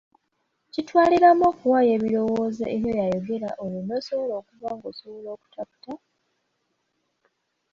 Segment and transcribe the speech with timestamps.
[0.73, 5.93] Kitwaliramu okuwaayo ebirowoozobyo eri oyo ayogera olwo n’osobola okuba ng’osobola okutaputa,